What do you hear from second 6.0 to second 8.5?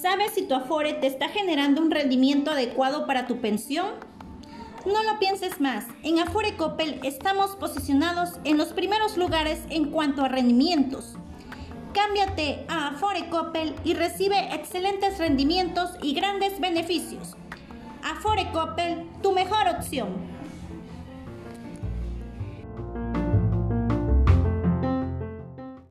en Afore Coppel estamos posicionados